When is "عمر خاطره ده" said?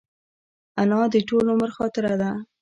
1.53-2.31